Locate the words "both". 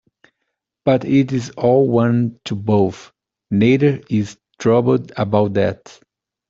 2.55-3.11